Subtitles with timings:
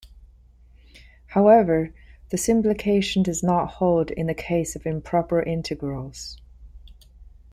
[1.27, 1.93] However,
[2.31, 6.41] this implication does not hold in the case of improper integrals.